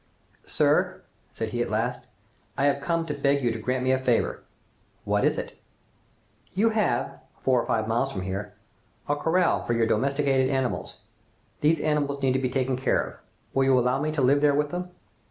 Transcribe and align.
"Sir," 0.47 1.03
said 1.31 1.49
he 1.49 1.61
at 1.61 1.69
last, 1.69 2.07
"I 2.57 2.65
have 2.65 2.81
come 2.81 3.05
to 3.05 3.13
beg 3.13 3.43
you 3.43 3.51
to 3.51 3.59
grant 3.59 3.83
me 3.83 3.91
a 3.91 3.99
favor." 3.99 4.41
"What 5.05 5.23
is 5.23 5.37
it?" 5.37 5.61
"You 6.55 6.69
have, 6.71 7.19
four 7.43 7.61
or 7.61 7.67
five 7.67 7.87
miles 7.87 8.11
from 8.11 8.23
here, 8.23 8.55
a 9.07 9.15
corral 9.15 9.63
for 9.63 9.73
your 9.73 9.85
domesticated 9.85 10.49
animals. 10.49 10.97
These 11.59 11.81
animals 11.81 12.23
need 12.23 12.33
to 12.33 12.39
be 12.39 12.49
taken 12.49 12.77
care 12.77 12.99
of. 12.99 13.13
Will 13.53 13.65
you 13.65 13.77
allow 13.79 14.01
me 14.01 14.11
to 14.13 14.23
live 14.23 14.41
there 14.41 14.55
with 14.55 14.71
them?" 14.71 14.89